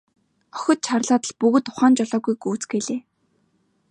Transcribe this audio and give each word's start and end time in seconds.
Охид 0.55 0.79
чарлаад 0.85 1.23
л 1.29 1.33
бүгд 1.39 1.65
ухаан 1.71 1.93
жолоогүй 1.97 2.35
гүйцгээлээ. 2.43 3.01